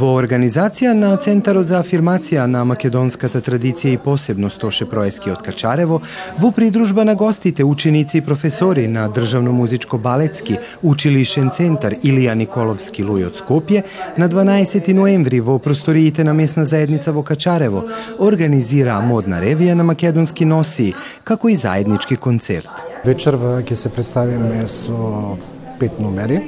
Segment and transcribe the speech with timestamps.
[0.00, 5.98] Во организација на Центарот за афирмација на македонската традиција и посебност Тоше Проески од Качарево,
[6.40, 13.04] во придружба на гостите, ученици и професори на Државно музичко балетски училишен центар Илија Николовски
[13.04, 13.84] Луј од Скопје,
[14.16, 17.84] на 12 ноември во просториите на местна заедница во Качарево
[18.18, 22.72] организира модна ревија на македонски носи, како и заеднички концерт.
[23.04, 25.36] Вечерва ќе се представиме со
[25.78, 26.40] пет номери.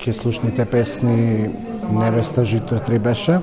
[0.00, 3.40] Ќе слушните песни Невеста жито три беше,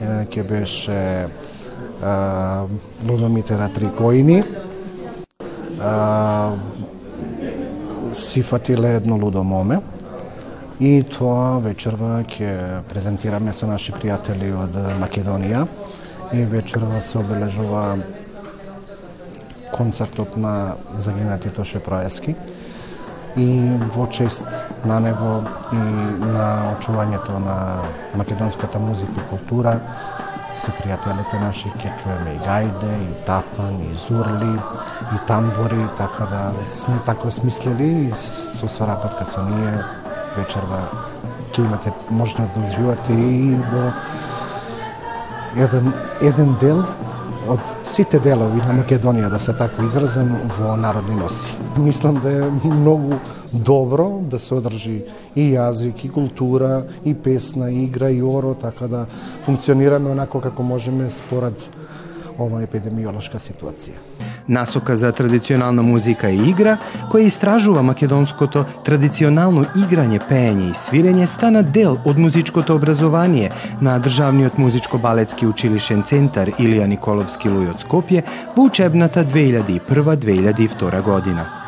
[0.00, 1.26] ќе беше
[3.08, 4.42] Лудомитера Трикоини,
[8.12, 9.80] си фатиле едно лудо моме,
[10.80, 15.66] и тоа вечерва ќе презентираме со наши пријатели од Македонија.
[16.32, 17.98] И вечерва се обележува
[19.72, 22.36] концертот на загинати Тоше Проески
[23.36, 24.46] и во чест
[24.84, 25.42] на него
[25.72, 25.82] и
[26.24, 27.82] на очувањето на
[28.14, 29.78] македонската музика и култура
[30.60, 34.52] се пријателите наши ќе чуеме и гајде, и тапан, и зурли,
[35.14, 39.78] и тамбори, така да сме тако смислили и со соработка со ние
[40.36, 40.82] вечерва
[41.52, 43.92] ќе имате можност да уживате и во
[45.56, 46.84] еден, еден дел
[47.50, 51.54] од сите делови на Македонија, да се така изразам, во народни носи.
[51.78, 53.18] Мислам да е многу
[53.52, 55.00] добро да се одржи
[55.34, 59.06] и јазик, и култура, и песна, и игра, и оро, така да
[59.44, 61.68] функционираме онако како можеме според
[62.40, 64.00] ова епидемиолошка ситуација.
[64.48, 66.78] Насока за традиционална музика и игра,
[67.12, 74.58] која истражува македонското традиционално играње, пеење и свирење, стана дел од музичкото образование на Државниот
[74.58, 78.24] музичко-балетски училишен центар Илија Николовски Луј од Скопје
[78.56, 81.59] во учебната 2001-2002 година.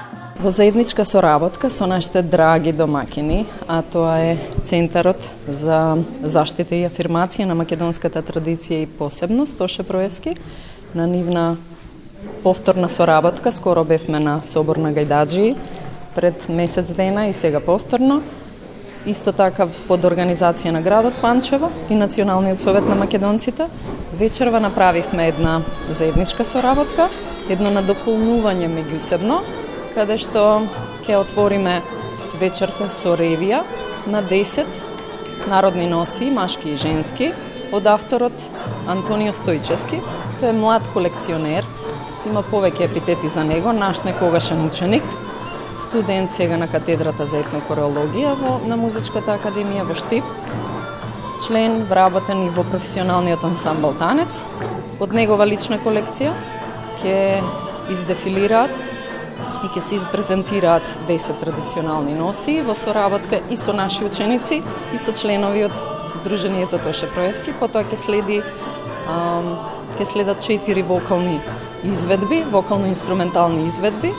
[0.42, 7.46] Во заедничка соработка со нашите драги домакини, а тоа е Центарот за заштита и афирмација
[7.46, 10.34] на македонската традиција и посебност, Тоше Проевски,
[10.98, 11.56] на нивна
[12.42, 15.54] повторна соработка, скоро бевме на Собор на Гајдаджи
[16.14, 18.18] пред месец дена и сега повторно.
[19.06, 23.70] Исто така под организација на градот Панчево и Националниот совет на македонците,
[24.18, 25.60] вечерва направивме една
[25.90, 27.08] заедничка соработка,
[27.48, 29.38] едно надополнување меѓусебно,
[29.94, 30.42] каде што
[31.04, 31.80] ќе отвориме
[32.40, 33.60] вечерта со ревија
[34.08, 34.66] на 10
[35.50, 37.32] народни носи, машки и женски,
[37.72, 38.36] од авторот
[38.88, 40.00] Антонио Стојчески.
[40.40, 41.66] Тој е млад колекционер,
[42.28, 45.02] има повеќе епитети за него, наш некогашен ученик,
[45.78, 50.24] студент сега на катедрата за етнокореологија во на музичката академија во Штип,
[51.46, 54.44] член вработен и во професионалниот ансамбл танец.
[55.00, 56.32] Од негова лична колекција
[57.02, 57.42] ќе
[57.90, 58.91] издефилираат
[59.62, 64.62] и ќе се изпрезентираат 10 традиционални носи во соработка и со наши ученици
[64.92, 65.76] и со членови од
[66.22, 68.42] Сдруженијето Тоше Проевски, потоа ќе следи
[69.98, 71.40] ќе следат четири вокални
[71.84, 74.12] изведби, вокално-инструментални изведби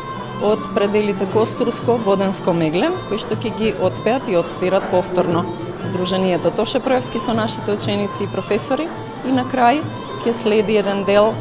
[0.43, 5.45] од пределите Костурско, Воденско, Меглен, кои што ќе ги отпеат и отсвират повторно.
[5.83, 8.87] Сдруженијето Тоше Проевски со нашите ученици и професори.
[9.27, 9.79] И на крај
[10.23, 11.33] ќе следи еден дел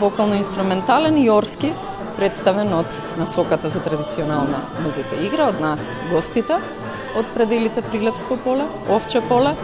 [0.00, 1.72] вокално-инструментален и орски
[2.16, 6.58] представен од насоката за традиционална музика и игра од нас гостите
[7.16, 9.54] од пределите Прилепско поле, Овче поле,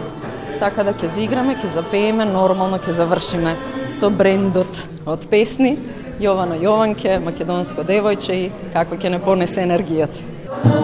[0.59, 3.55] така да ќе зиграме, ќе запееме, нормално ќе завршиме
[3.93, 5.75] со брендот од песни
[6.21, 10.82] Јовано Јованке, македонско девојче и како ќе не понесе енергијата.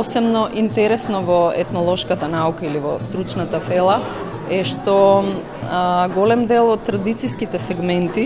[0.00, 3.98] Посебно интересно во етнолошката наука или во стручната фела
[4.48, 4.94] е што
[5.68, 8.24] а, голем дел од традицијските сегменти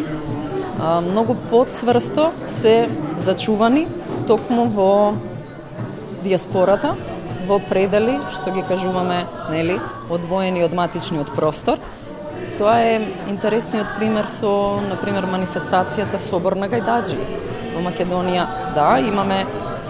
[0.79, 2.75] а, многу подсврсто се
[3.19, 3.89] зачувани
[4.29, 4.93] токму во
[6.23, 6.95] диаспората,
[7.51, 9.81] во предели, што ги кажуваме, нели,
[10.15, 11.83] одвоени од матичниот простор.
[12.55, 13.03] Тоа е
[13.35, 17.19] интересниот пример со, на пример, манифестацијата Собор на Гајдаджи.
[17.75, 18.47] Во Македонија,
[18.79, 19.43] да, имаме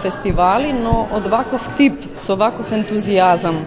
[0.05, 3.57] фестивали, но од ваков тип, со ваков ентузијазам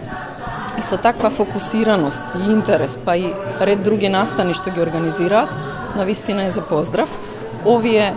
[0.79, 5.51] и со таква фокусираност и интерес, па и ред други настани што ги организираат,
[5.95, 7.09] на вистина е за поздрав.
[7.65, 8.13] Овие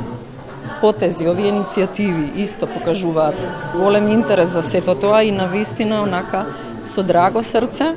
[0.80, 3.38] потези, овие иницијативи исто покажуваат
[3.74, 6.46] голем интерес за сето тоа и на вистина онака
[6.86, 7.96] со драго срце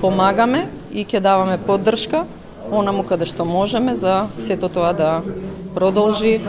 [0.00, 2.26] помагаме и ќе даваме поддршка
[2.70, 5.22] онаму каде што можеме за сето тоа да
[5.74, 6.40] продолжи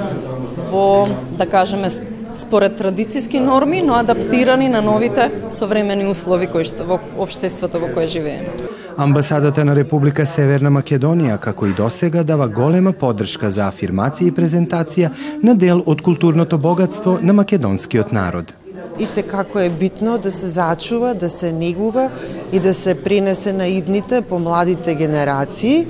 [0.71, 1.07] во,
[1.37, 1.89] да кажеме,
[2.39, 8.07] според традицијски норми, но адаптирани на новите современи услови кои што во општеството во кое
[8.07, 8.69] живееме.
[8.97, 15.11] Амбасадата на Република Северна Македонија, како и досега, дава голема поддршка за афирмација и презентација
[15.43, 18.53] на дел од културното богатство на македонскиот народ.
[18.99, 22.09] И те како е битно да се зачува, да се негува
[22.51, 25.87] и да се пренесе на идните по младите генерации.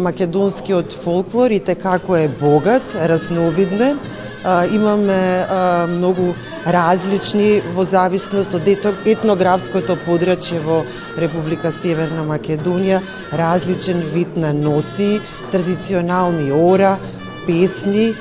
[0.00, 3.96] Македонскиот фолклор и те како е богат, разновидне,
[4.72, 5.46] имаме
[5.88, 6.34] многу
[6.66, 8.68] различни во зависност од
[9.06, 10.82] етнографското подрачје во
[11.18, 13.00] Република Северна Македонија,
[13.32, 15.20] различен вид на носи,
[15.52, 16.96] традиционални ора,
[17.46, 18.14] песни,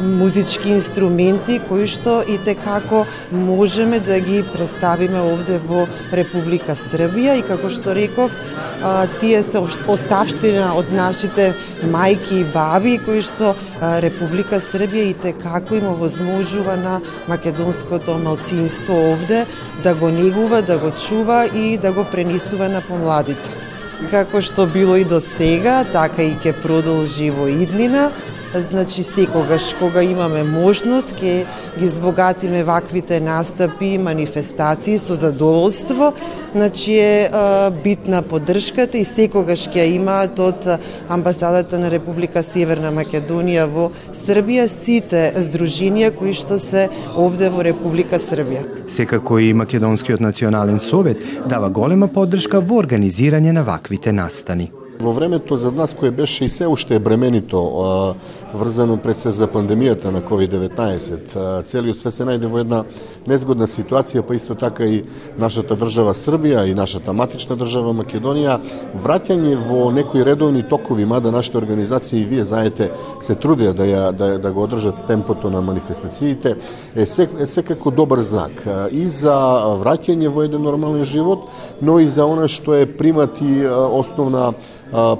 [0.00, 7.38] музички инструменти кои што и те како можеме да ги представиме овде во Република Србија
[7.38, 8.30] и како што реков,
[9.20, 9.58] тие се
[9.90, 11.52] оставштина од нашите
[11.90, 13.54] мајки и баби кои што
[14.04, 19.46] Република Србија и те како има возможува на македонското малцинство овде
[19.82, 23.50] да го негува, да го чува и да го пренесува на помладите.
[24.10, 28.10] Како што било и до сега, така и ќе продолжи во иднина
[28.54, 31.44] Значи секогаш кога имаме можност ќе
[31.78, 36.12] ги збогатиме ваквите настапи и манифестации со задоволство.
[36.54, 37.30] Значи е
[37.84, 40.64] битна поддршката и секогаш ќе имаат од
[41.08, 48.16] амбасадата на Република Северна Македонија во Србија сите здруженија кои што се овде во Република
[48.16, 48.64] Србија.
[48.88, 54.72] Секако и Македонскиот национален совет дава голема поддршка во организирање на ваквите настани.
[55.00, 58.14] Во времето за нас кое беше и се уште е бременито,
[58.54, 62.84] врзано пред се за пандемијата на COVID-19, целиот свет се најде во една
[63.26, 65.02] незгодна ситуација, па исто така и
[65.38, 68.58] нашата држава Србија и нашата матична држава Македонија,
[69.04, 72.90] враќање во некои редовни токови, мада нашите организации, вие знаете,
[73.22, 76.56] се трудеа да, ја, да, да го одржат темпото на манифестациите,
[76.96, 79.34] е, се, е секако добар знак и за
[79.82, 81.48] враќање во еден нормален живот,
[81.82, 84.52] но и за она што е примат и основна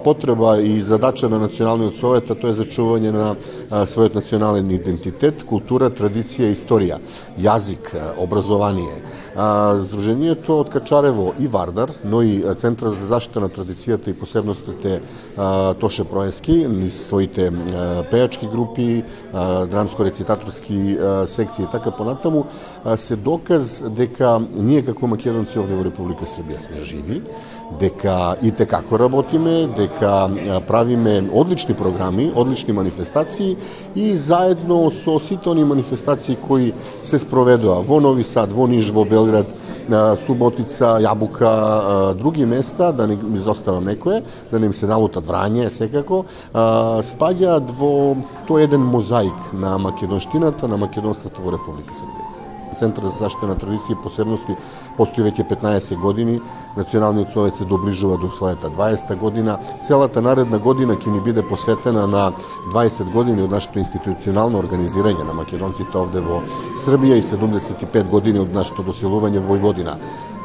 [0.03, 3.35] потреба и задача на Националниот совет, а тоа е зачување на
[3.70, 6.98] својот национален идентитет, култура, традиција, историја,
[7.38, 9.02] јазик, образование.
[9.38, 15.00] Сдруженијето од Качарево и Вардар, но и Центар за заштита на традицијата и посебностите
[15.80, 17.50] Тоше Проески, низ своите
[18.10, 22.46] пејачки групи, драмско-рецитаторски секции и така понатаму,
[22.96, 27.20] се доказ дека ние како македонци овде во Република Србија сме живи,
[27.78, 33.57] дека и те како работиме, дека правиме одлични програми, одлични манифестации
[33.94, 36.72] и заедно со сите они манифестации кои
[37.02, 39.46] се спроведува во Нови Сад, во Ниш, во Белград,
[40.26, 46.26] Суботица, Јабука, други места, да не изоставам некое, да не им се налутат Врање, секако,
[46.52, 48.16] спаѓаат во
[48.48, 52.26] тој еден мозаик на македонштината, на македонството во Република Србија.
[52.78, 54.54] Центар за заштита на традиција и посебности
[54.98, 56.40] постои веќе 15 години.
[56.76, 59.58] Националниот совет се доближува до својата 20 година.
[59.86, 62.32] Целата наредна година ќе ни биде посветена на
[62.74, 66.42] 20 години од нашето институционално организирање на македонците овде во
[66.84, 69.96] Србија и 75 години од нашето доселување во Војводина.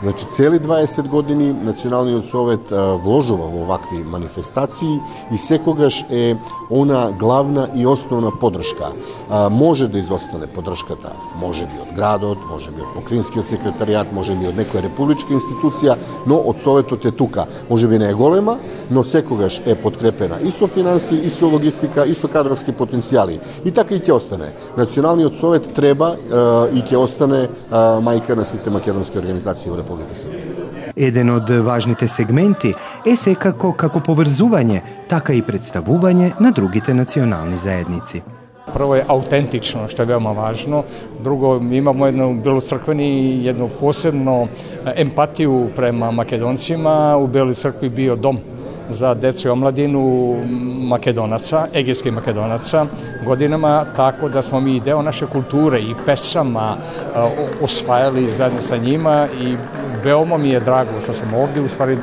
[0.03, 4.99] Значи, цели 20 години Националниот совет вложува во вакви манифестации
[5.31, 6.35] и секогаш е
[6.69, 8.91] она главна и основна подршка.
[9.51, 14.47] Може да изостане подршката, може би од градот, може би од покринскиот секретаријат, може би
[14.47, 15.95] од некоја републичка институција,
[16.27, 17.47] но од Советот е тука.
[17.69, 18.57] Може би не е голема,
[18.91, 23.39] но секогаш е подкрепена и со финанси, и со логистика, и со кадровски потенцијали.
[23.63, 24.51] И така и ќе остане.
[24.77, 26.17] Националниот совет треба
[26.75, 30.93] и ќе остане мајка на сите македонски организации во Република Србија.
[30.95, 32.73] Еден од важните сегменти
[33.05, 38.21] е секако како поврзување, така и представување на другите национални заедници.
[38.73, 40.83] Prvo je autentično, što je veoma važno.
[41.23, 44.47] Drugo, mi imamo jednu, bilo crkveni, jednu posebnu
[44.95, 47.17] empatiju prema makedoncima.
[47.17, 48.39] U Beloj crkvi bio dom
[48.89, 50.35] za decu i omladinu
[50.87, 52.85] makedonaca, egejskih makedonaca
[53.25, 56.77] godinama, tako da smo mi deo naše kulture i pesama
[57.61, 59.55] osvajali zajedno sa njima i
[60.03, 61.97] veoma mi je drago što sam ovde, u stvari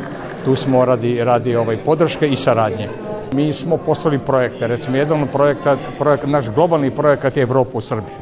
[0.45, 2.89] tu smo radi, radi ovaj podrške i saradnje.
[3.33, 8.17] Mi smo poslali projekte, recimo jedan projekat, projekat, naš globalni projekat je Evropa u Srbiji.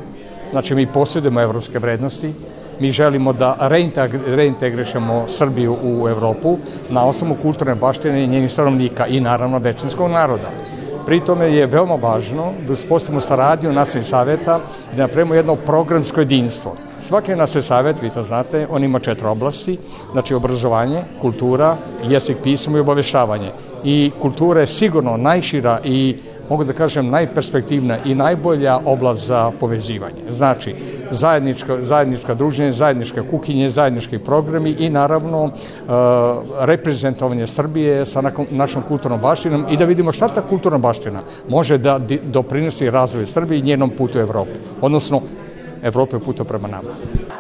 [0.50, 2.32] Znači mi posjedujemo evropske vrednosti,
[2.80, 3.68] mi želimo da
[4.26, 6.56] reintegrišemo Srbiju u Evropu
[6.90, 10.50] na osnovu kulturne baštine njenih stanovnika i naravno većinskog naroda.
[11.08, 14.58] Pri tome je veoma važno da uspostavimo saradnju nacionalnih saveta
[14.92, 16.74] i da napravimo jedno programsko jedinstvo.
[17.00, 19.78] Svaki nacionalni savet, vi to znate, on ima četiri oblasti,
[20.12, 23.52] znači obrazovanje, kultura, jezik, pismo i obavešavanje.
[23.84, 26.16] I kultura je sigurno najšira i
[26.48, 30.22] mogu da kažem najperspektivna i najbolja oblast za povezivanje.
[30.30, 30.74] Znači,
[31.10, 35.52] zajednička, zajednička druženje, zajedničke kuhinje, zajednički programi i naravno uh,
[36.60, 42.00] reprezentovanje Srbije sa našom kulturnom baštinom i da vidimo šta ta kulturna baština može da
[42.22, 44.50] doprinosi razvoju Srbije i njenom putu u Evropu,
[44.80, 45.22] odnosno
[45.82, 46.90] Европе пута према нама.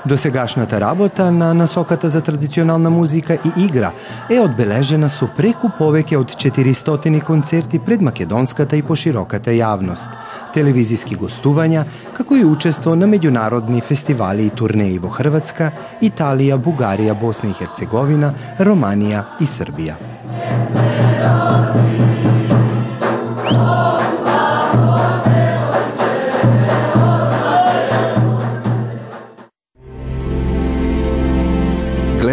[0.06, 3.92] Досегашната работа на насоката за традиционална музика и игра
[4.30, 10.10] е одбележена со преку повеќе од 400 концерти пред македонската и пошироката јавност,
[10.54, 17.50] телевизиски гостувања, како и учество на меѓународни фестивали и турнеи во Хрватска, Италија, Бугарија, Босна
[17.50, 19.96] и Херцеговина, Романија и Србија.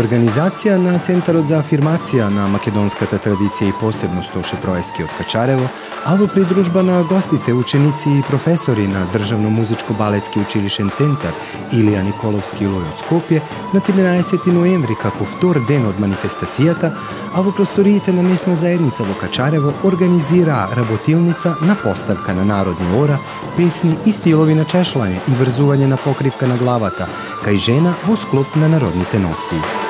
[0.00, 5.68] На Центарот за афирмација на македонската традиција и посебност Тоше од Качарево,
[6.06, 9.50] а во придружба на гостите, ученици и професори на Државно
[9.98, 11.34] балетски училишен центар
[11.72, 13.42] Илија Николовски Лој од Скопје
[13.74, 16.94] на 13 ноември како втор ден од манифестацијата,
[17.34, 23.18] а во просториите на местна заедница во Качарево организираа работилница на поставка на народни ора,
[23.56, 27.06] песни и стилови на чешлање и врзување на покривка на главата,
[27.44, 29.89] кај жена во склоп на народните носи.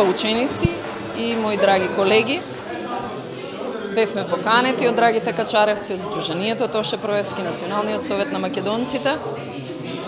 [0.00, 0.68] Група ученици
[1.18, 2.40] и мои драги колеги.
[3.94, 9.16] Бевме поканети од драгите качаревци од Сдруженијето Тоше Проевски, Националниот совет на македонците,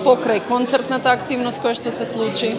[0.07, 2.55] покрај концертната активност која што се случи,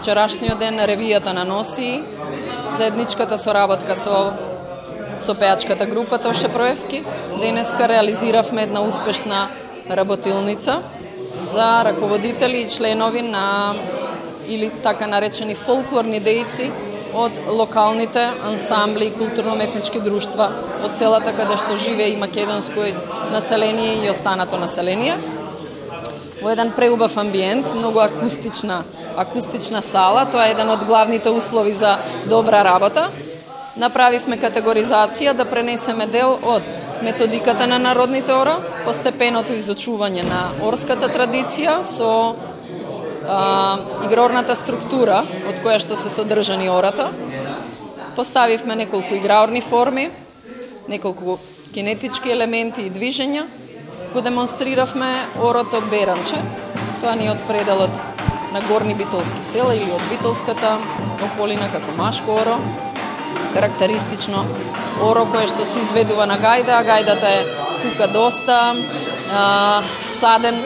[0.00, 2.00] вчерашниот ден на ревијата на Носи,
[2.72, 4.32] заедничката соработка со
[5.22, 7.04] со пеачката група Тоше Проевски,
[7.40, 9.48] денеска реализиравме една успешна
[9.90, 10.82] работилница
[11.40, 13.74] за раководители и членови на
[14.48, 16.70] или така наречени фолклорни дејци
[17.14, 20.48] од локалните ансамбли и културно-метнички друштва
[20.84, 22.88] од селата каде што живее и македонско
[23.32, 25.18] население и останато население.
[26.42, 28.82] Во еден преубав амбиент, многу акустична,
[29.16, 33.10] акустична сала, тоа е еден од главните услови за добра работа.
[33.76, 36.62] Направивме категоризација да пренесеме дел од
[37.02, 42.10] методиката на народните ора, постепеното изучување на орската традиција со
[43.26, 47.10] а, игрорната структура од која што се содржани ората.
[48.16, 50.10] Поставивме неколку играорни форми,
[50.88, 51.38] неколку
[51.74, 53.46] кинетички елементи и движења.
[54.12, 56.38] Го демонстриравме орото Беранче.
[57.00, 57.94] Тоа ни е од пределот
[58.52, 60.76] на Горни Битолски села или од Битолската
[61.24, 62.58] околина како машко оро.
[63.54, 64.44] Карактеристично
[65.02, 67.44] оро кое што се изведува на гајда, а гајдата е
[67.82, 68.74] тука доста,
[69.32, 70.58] а, саден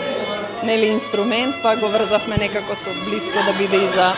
[0.62, 4.12] нели инструмент, па го врзавме некако со блиско да биде и за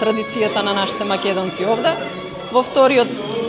[0.00, 1.94] традицијата на нашите македонци овде.
[2.52, 3.08] Во вториот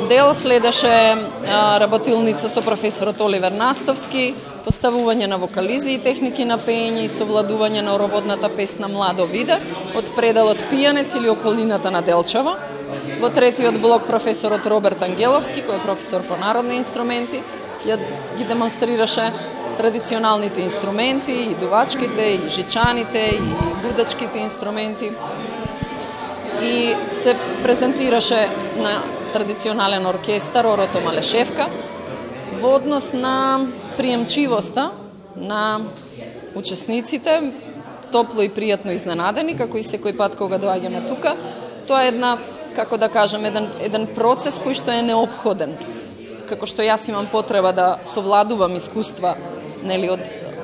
[0.10, 4.34] дел следеше а, работилница со професорот Оливер Настовски,
[4.66, 9.60] поставување на вокализи и техники на пеење и совладување на ороводната песна Младо виде
[9.96, 12.56] од предалот Пијанец или околината на Делчево.
[13.24, 17.40] Во третиот блок професорот Роберт Ангеловски, кој е професор по народни инструменти,
[17.88, 17.96] ја
[18.36, 19.30] ги демонстрираше
[19.78, 23.40] традиционалните инструменти, и дувачките, и жичаните, и
[23.86, 25.12] будачките инструменти.
[26.62, 29.00] И се презентираше на
[29.32, 31.70] традиционален оркестар Орото Малешевка
[32.60, 34.92] во однос на приемчивоста
[35.38, 35.86] на
[36.56, 37.40] учесниците,
[38.12, 41.38] топло и пријатно изненадени, како и секој пат кога доаѓаме тука.
[41.88, 42.36] Тоа е една,
[42.76, 45.76] како да кажам, еден, еден процес кој што е необходен.
[46.50, 49.36] Како што јас имам потреба да совладувам искуства
[49.84, 50.24] нели, од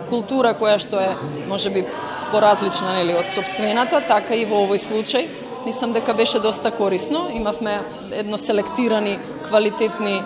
[0.10, 1.14] култура која што е,
[1.48, 1.86] може би,
[2.32, 5.30] поразлична нели, од собствената, така и во овој случај.
[5.66, 7.28] Мислам дека беше доста корисно.
[7.34, 10.22] Имавме едно селектирани, квалитетни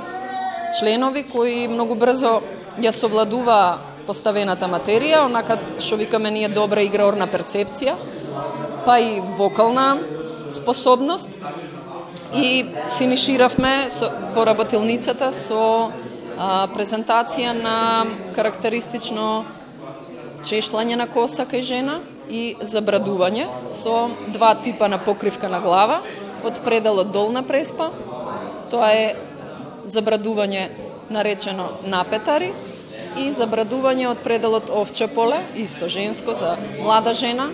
[0.79, 2.41] членови кои многу брзо
[2.81, 7.95] ја совладуваа поставената материја, онака што викаме ние добра играорна перцепција,
[8.85, 9.97] па и вокална
[10.49, 11.29] способност
[12.35, 12.65] и
[12.97, 15.61] финиширавме со, во работилницата со
[16.37, 17.77] а, презентација на
[18.35, 19.45] карактеристично
[20.43, 21.99] чешлање на коса кај жена
[22.29, 26.01] и забрадување со два типа на покривка на глава,
[26.43, 27.91] од пределот долна преспа,
[28.71, 29.15] тоа е
[29.85, 30.69] забрадување
[31.13, 32.51] наречено напетари,
[33.19, 37.49] и забрадување од пределот овче поле, исто женско за млада жена,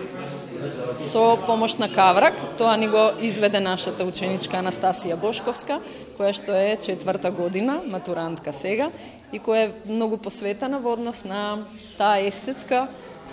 [1.00, 2.34] со помош на каврак.
[2.58, 5.80] Тоа ни го изведе нашата ученичка Анастасија Бошковска,
[6.18, 8.90] која што е четврта година, матурантка сега,
[9.32, 11.64] и која е многу посветена во однос на
[11.98, 12.86] таа естетска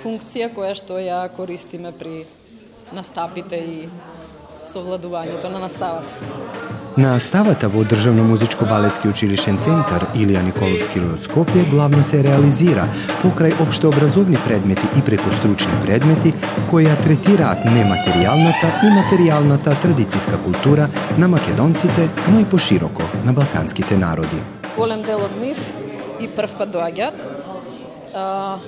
[0.04, 2.26] функција која што ја користиме при
[2.94, 3.90] настапите и
[4.68, 6.57] совладувањето на наставата.
[6.98, 12.88] Наставата во Државно музичко-балетски училишен центар Илија Николовски од Скопје главно се реализира
[13.20, 16.32] покрај обштообразовни предмети и преку стручни предмети
[16.72, 20.90] кои ја третираат нематеријалната и материјалната традицијска култура
[21.22, 24.42] на македонците, но и пошироко на балканските народи.
[24.78, 25.62] Голем дел од нив
[26.20, 27.47] и прв пат доаѓаат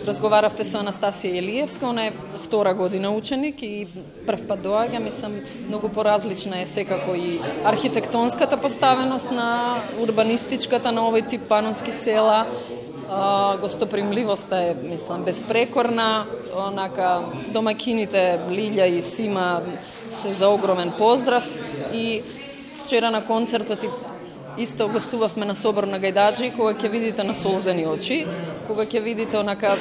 [0.08, 3.88] разговаравте со Анастасија Елиевска, она е втора година ученик и
[4.28, 11.28] прв пат доаѓа, мислам, многу поразлична е секако и архитектонската поставеност на урбанистичката на овој
[11.30, 12.45] тип панонски села,
[13.10, 16.25] а, гостопримливоста е, мислам, безпрекорна,
[16.56, 17.21] онака
[17.54, 19.62] домакините Лилја и Сима
[20.12, 21.47] се за огромен поздрав.
[21.93, 22.21] И
[22.84, 23.89] вчера на концертот и
[24.60, 28.25] Исто гостувавме на собор на гајдаджи, кога ќе видите на солзени очи,
[28.69, 29.73] кога ќе видите онака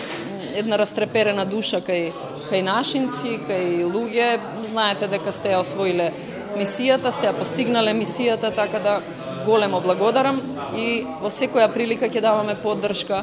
[0.56, 2.08] една растреперена душа кај,
[2.48, 4.28] кај нашинци, кај луѓе,
[4.64, 6.08] знаете дека сте ја освоиле
[6.56, 8.98] мисијата, сте ја постигнале мисијата, така да
[9.44, 10.40] големо благодарам
[10.76, 13.22] и во секоја прилика ќе даваме поддршка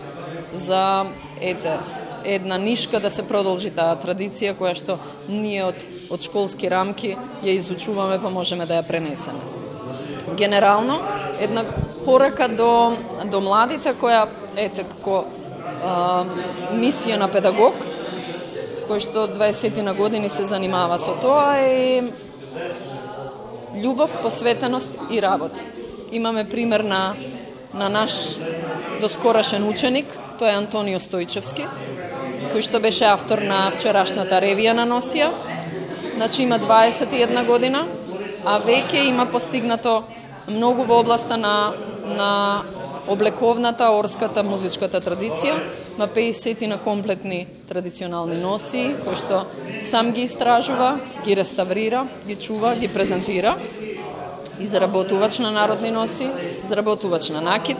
[0.53, 1.05] за
[1.41, 1.79] ете
[2.25, 4.99] една нишка да се продолжи таа традиција која што
[5.29, 5.81] ние од
[6.13, 9.41] од школски рамки ја изучуваме па можеме да ја пренесеме.
[10.37, 10.99] Генерално
[11.39, 11.65] една
[12.05, 15.25] порака до до младите која ете како
[15.85, 16.25] а,
[16.73, 17.77] мисија на педагог
[18.89, 22.03] кој што 20 на години се занимава со тоа е
[23.75, 25.59] љубов, посветеност и работа.
[26.11, 27.15] Имаме пример на
[27.75, 28.37] на наш
[29.01, 30.07] доскорашен ученик,
[30.39, 31.67] тој е Антонио Стојчевски,
[32.53, 35.27] кој што беше автор на вчерашната ревија на Носија.
[36.15, 37.83] Значи има 21 година,
[38.45, 40.03] а веќе има постигнато
[40.47, 41.73] многу во областа на,
[42.05, 42.31] на
[43.07, 45.55] облековната, орската, музичката традиција,
[45.97, 49.45] на 50 на комплетни традиционални носи, кои што
[49.85, 53.55] сам ги истражува, ги реставрира, ги чува, ги презентира,
[54.59, 56.29] изработувач на народни носи,
[56.63, 57.77] изработувач на накид,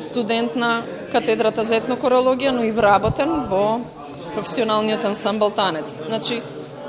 [0.00, 3.80] студент на катедрата за етнокорологија, но и вработен во
[4.34, 5.96] професионалниот ансамбл танец.
[6.06, 6.42] Значи,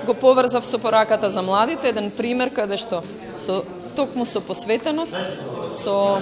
[0.06, 3.04] го поврзав со пораката за младите, еден пример каде што
[3.38, 3.64] со
[3.96, 5.16] токму со посветеност,
[5.72, 6.22] со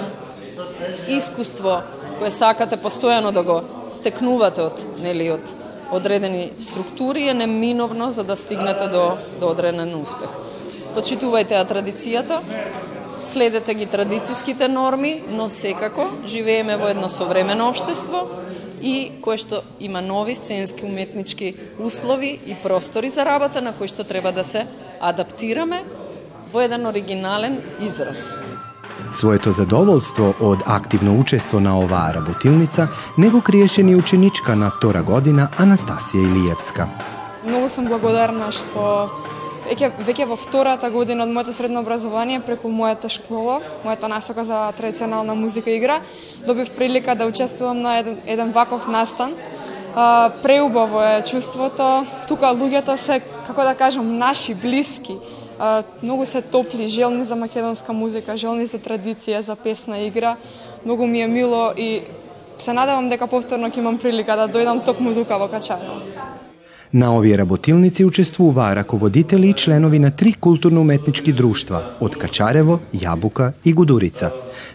[1.08, 1.82] искуство
[2.20, 5.54] кое сакате постојано да го стекнувате од нели од
[5.92, 10.30] одредени структури е неминовно за да стигнете до до одреден успех.
[10.96, 12.42] Почитувајте ја традицијата,
[13.24, 18.28] следете ги традицијските норми, но секако живееме во едно современо општество
[18.82, 24.04] и кое што има нови сценски уметнички услови и простори за работа на кои што
[24.04, 24.68] треба да се
[25.00, 25.84] адаптираме
[26.54, 28.34] во еден оригинален израз.
[29.12, 35.04] Своето задоволство од активно учество на оваа работилница не го криеше ни ученичка на втора
[35.04, 36.88] година Анастасија Илиевска.
[37.46, 39.10] Многу сум благодарна што
[39.68, 44.72] веќе, веќе во втората година од моето средно образование преку мојата школа, мојата насока за
[44.78, 46.00] традиционална музика и игра,
[46.48, 49.34] добив прилика да учествувам на еден, еден ваков настан.
[49.96, 52.06] А, преубаво е чувството.
[52.28, 55.18] Тука луѓето се, како да кажам, наши, блиски
[55.60, 60.36] а, многу се топли, желни за македонска музика, желни за традиција, за песна игра.
[60.86, 62.02] Многу ми е мило и
[62.60, 66.00] се надевам дека повторно ќе имам прилика да дојдам токму тука во Качаро.
[66.94, 73.74] На овие работилници учествуваа раководители и членови на три културно-уметнички друштва од Качарево, Јабука и
[73.74, 74.32] Гудурица,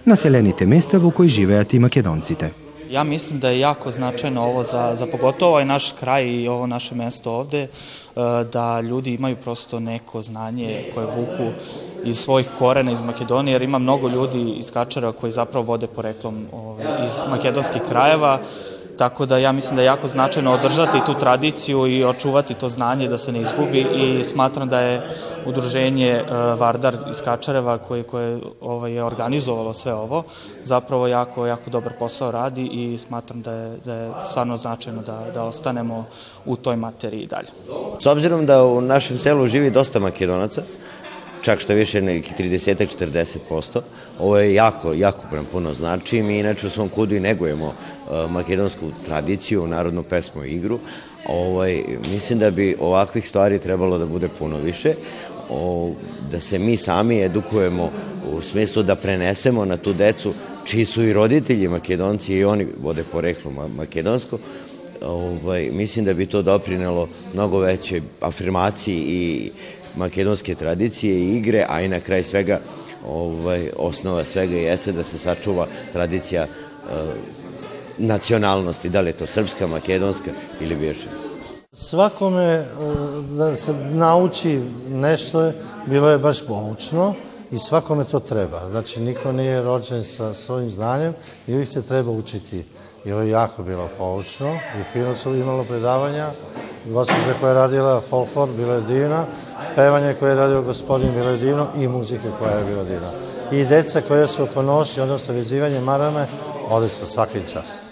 [0.07, 2.68] населените места во кои живеат и македонците.
[2.91, 6.67] Ja mislim da je jako značajno ovo za, za pogotovo ovaj naš kraj i ovo
[6.67, 7.69] naše mesto ovde, e,
[8.53, 11.53] da ljudi imaju prosto neko znanje koje vuku
[12.05, 16.47] iz svojih korena iz Makedonije, jer ima mnogo ljudi iz Kačara koji zapravo vode poreklom
[16.53, 18.39] ovaj, iz makedonskih krajeva,
[18.99, 23.09] Tako da ja mislim da je jako značajno održati tu tradiciju i očuvati to znanje
[23.09, 25.11] da se ne izgubi i smatram da je
[25.47, 30.25] udruženje uh, Vardar iz Kačareva koje, koje ovaj, je organizovalo sve ovo
[30.63, 35.25] zapravo jako, jako dobar posao radi i smatram da je, da je stvarno značajno da,
[35.35, 36.05] da ostanemo
[36.47, 37.49] u toj materiji dalje.
[37.99, 40.63] S obzirom da u našem selu živi dosta makedonaca,
[41.43, 43.81] čak što više nekih 30-40%.
[44.19, 46.23] Ovo je jako, jako prem puno znači.
[46.23, 50.79] Mi inače u svom kudu i negujemo uh, makedonsku tradiciju, narodnu pesmu i igru.
[51.27, 54.95] Ovaj, mislim da bi ovakvih stvari trebalo da bude puno više.
[55.51, 55.93] O,
[56.31, 57.91] da se mi sami edukujemo
[58.33, 63.05] u smislu da prenesemo na tu decu čiji su i roditelji makedonci i oni vode
[63.05, 64.39] poreklo makedonsko
[65.03, 69.51] ovaj, mislim da bi to doprinelo mnogo veće afirmaciji i
[69.97, 72.61] makedonske tradicije i igre, a i na kraj svega
[73.07, 76.49] ovaj, osnova svega jeste da se sačuva tradicija e,
[77.99, 81.09] nacionalnosti, da li je to srpska, makedonska ili bivša.
[81.73, 82.65] Svakome e,
[83.37, 85.53] da se nauči nešto
[85.87, 87.15] bilo je baš poučno
[87.51, 88.69] i svakome to treba.
[88.69, 91.15] Znači, niko nije rođen sa svojim znanjem
[91.47, 92.65] i uvijek se treba učiti.
[93.05, 96.31] I ovo je jako bilo poučno i fino su imalo predavanja
[96.87, 99.25] gospođa koja je radila folklor, bila je divna,
[99.77, 103.11] pevanje koje je radio gospodin, bilo je divno i muzika koja je bila divna.
[103.53, 106.27] I deca koja su oko noši, odnosno vezivanje marame,
[106.69, 107.88] odlično, svaki čast.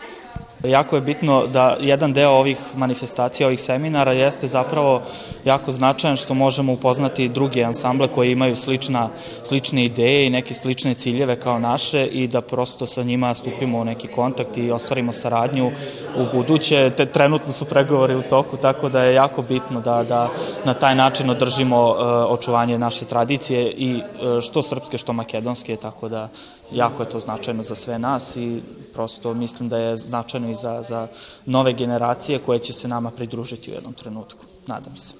[0.70, 5.02] Jako je bitno da jedan deo ovih manifestacija, ovih seminara jeste zapravo
[5.44, 9.08] jako značajan što možemo upoznati druge ansamble koje imaju slična,
[9.44, 13.84] slične ideje i neke slične ciljeve kao naše i da prosto sa njima stupimo u
[13.84, 15.70] neki kontakt i ostvarimo saradnju
[16.16, 16.90] u buduće.
[16.96, 20.28] Te, trenutno su pregovori u toku, tako da je jako bitno da, da
[20.64, 21.96] na taj način održimo uh,
[22.28, 26.28] očuvanje naše tradicije i uh, što srpske, što makedonske, tako da
[26.72, 28.60] jako je to značajno za sve nas i
[28.92, 31.06] prosto mislim da je značajno i za, za
[31.46, 34.44] nove generacije koje će se nama pridružiti u jednom trenutku.
[34.66, 35.14] Nadam se.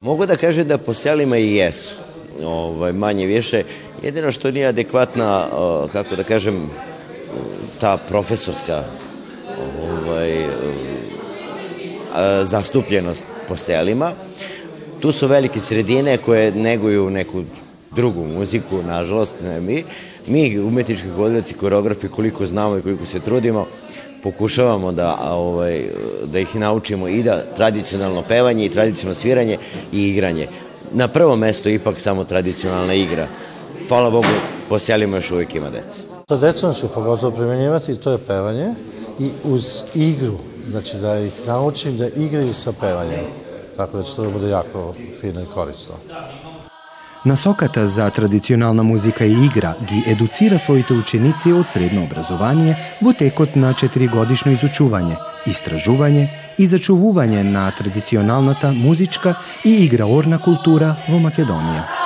[0.00, 2.00] Mogu da kažem da po selima i jesu,
[2.44, 3.62] ovaj, manje više.
[4.02, 5.46] Jedino što nije adekvatna,
[5.92, 6.70] kako da kažem,
[7.80, 8.84] ta profesorska
[9.82, 10.46] ovaj,
[12.42, 14.12] zastupljenost po selima.
[15.00, 17.42] Tu su velike sredine koje neguju neku
[17.90, 19.84] drugu muziku, nažalost, ne mi,
[20.26, 23.66] mi umetnički gledalci, koreografi, koliko znamo i koliko se trudimo,
[24.22, 25.88] pokušavamo da, ovaj,
[26.24, 29.58] da ih naučimo i da tradicionalno pevanje i tradicionalno sviranje
[29.92, 30.48] i igranje.
[30.92, 33.26] Na prvo mesto ipak samo tradicionalna igra.
[33.88, 34.28] Hvala Bogu,
[34.68, 36.02] po selima još uvijek ima deca.
[36.28, 38.74] Sa decom ću pogotovo primjenjivati, to je pevanje
[39.18, 40.38] i uz igru,
[40.70, 43.20] znači da ih naučim da igraju sa pevanjem.
[43.76, 45.94] Tako da će to da bude jako fino i korisno.
[47.24, 53.56] Насоката за традиционална музика и игра ги едуцира своите ученици од средно образование во текот
[53.58, 55.18] на 4 годишно изучување,
[55.50, 56.28] истражување
[56.58, 61.97] и зачувување на традиционалната музичка и играорна култура во Македонија.